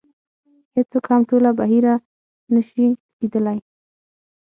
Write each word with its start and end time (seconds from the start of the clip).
هېڅوک 0.75 1.05
هم 1.11 1.21
ټوله 1.29 1.49
بحیره 1.59 1.95
نه 2.53 2.61
شي 2.69 2.85
لیدلی. 3.19 3.57